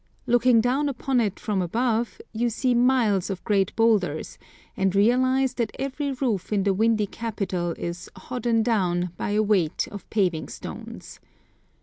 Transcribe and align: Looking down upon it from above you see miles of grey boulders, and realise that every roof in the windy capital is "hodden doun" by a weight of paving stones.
Looking 0.25 0.61
down 0.61 0.89
upon 0.89 1.21
it 1.21 1.39
from 1.39 1.61
above 1.61 2.19
you 2.33 2.49
see 2.49 2.73
miles 2.73 3.29
of 3.29 3.43
grey 3.43 3.65
boulders, 3.65 4.39
and 4.75 4.95
realise 4.95 5.53
that 5.53 5.75
every 5.77 6.11
roof 6.11 6.51
in 6.51 6.63
the 6.63 6.73
windy 6.73 7.05
capital 7.05 7.73
is 7.77 8.09
"hodden 8.15 8.63
doun" 8.63 9.11
by 9.15 9.33
a 9.33 9.43
weight 9.43 9.87
of 9.91 10.09
paving 10.09 10.47
stones. 10.49 11.19